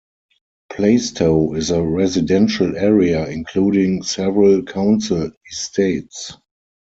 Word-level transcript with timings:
Plaistow 0.73 1.55
is 1.55 1.69
a 1.69 1.79
residential 1.83 2.75
area, 2.75 3.27
including 3.27 4.01
several 4.01 4.63
council 4.63 5.29
estates. 5.51 6.35